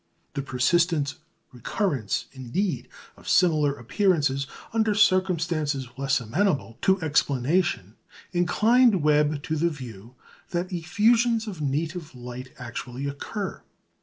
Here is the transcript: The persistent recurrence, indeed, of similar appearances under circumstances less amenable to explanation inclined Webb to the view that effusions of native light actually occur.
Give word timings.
The 0.33 0.41
persistent 0.41 1.13
recurrence, 1.51 2.25
indeed, 2.31 2.87
of 3.15 3.29
similar 3.29 3.75
appearances 3.75 4.47
under 4.73 4.95
circumstances 4.95 5.89
less 5.95 6.19
amenable 6.19 6.79
to 6.81 6.99
explanation 7.03 7.93
inclined 8.31 9.03
Webb 9.03 9.43
to 9.43 9.55
the 9.55 9.69
view 9.69 10.15
that 10.49 10.73
effusions 10.73 11.45
of 11.45 11.61
native 11.61 12.15
light 12.15 12.51
actually 12.57 13.05
occur. 13.07 13.61